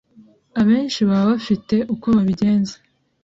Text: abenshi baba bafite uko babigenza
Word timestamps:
abenshi 0.59 0.99
baba 1.07 1.25
bafite 1.33 1.75
uko 1.93 2.05
babigenza 2.15 2.75